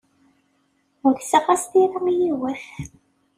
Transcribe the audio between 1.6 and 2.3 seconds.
tira i